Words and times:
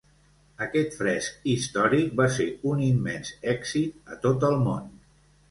Aquest 0.65 0.95
fresc 1.01 1.45
històric 1.53 2.15
va 2.21 2.27
ser 2.39 2.47
un 2.73 2.81
immens 2.87 3.31
èxit 3.55 4.13
a 4.17 4.21
tot 4.27 4.49
el 4.51 4.59
món. 4.67 4.91